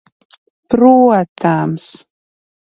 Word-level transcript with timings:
Protams. 0.73 1.85